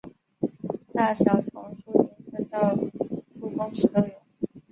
[0.95, 2.75] 大小从数英寸到
[3.35, 4.13] 数公尺都有。